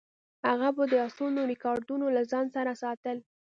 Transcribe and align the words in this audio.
هغه 0.47 0.69
به 0.75 0.83
د 0.91 0.93
اسونو 1.07 1.41
ریکارډونه 1.51 2.05
له 2.17 2.23
ځان 2.31 2.45
سره 2.55 2.71
ساتل. 2.81 3.17